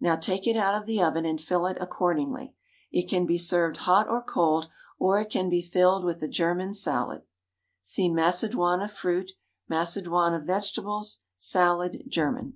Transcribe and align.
Now 0.00 0.16
take 0.16 0.48
it 0.48 0.56
out 0.56 0.74
of 0.74 0.86
the 0.86 1.00
oven 1.00 1.24
and 1.24 1.40
fill 1.40 1.64
it 1.66 1.78
accordingly. 1.80 2.52
It 2.90 3.08
can 3.08 3.26
be 3.26 3.38
served 3.38 3.76
hot 3.86 4.08
or 4.08 4.20
cold, 4.20 4.68
or 4.98 5.20
it 5.20 5.30
can 5.30 5.48
be 5.48 5.62
filled 5.62 6.02
with 6.02 6.20
a 6.20 6.26
German 6.26 6.74
salad. 6.74 7.22
(See 7.80 8.08
MACEDOINE 8.08 8.80
OF 8.82 8.90
FRUIT; 8.90 9.30
MACEDOINE 9.68 10.34
OF 10.34 10.42
VEGETABLES; 10.42 11.18
SALAD, 11.36 12.02
GERMAN.) 12.10 12.54